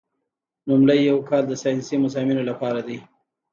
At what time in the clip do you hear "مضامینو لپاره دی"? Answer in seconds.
2.05-2.97